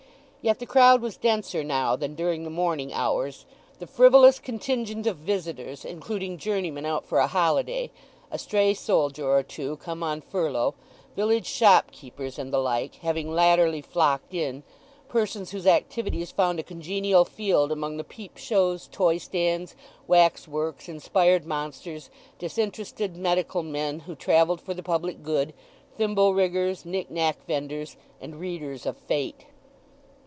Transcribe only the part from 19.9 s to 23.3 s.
waxworks, inspired monsters, disinterested